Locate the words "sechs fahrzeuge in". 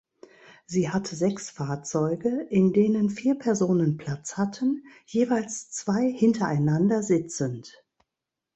1.15-2.73